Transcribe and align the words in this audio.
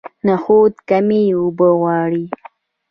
نخود 0.27 0.73
کمې 0.89 1.21
اوبه 1.37 1.69
غواړي. 1.79 2.25